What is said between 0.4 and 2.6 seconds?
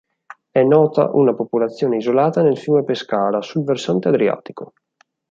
È nota una popolazione isolata nel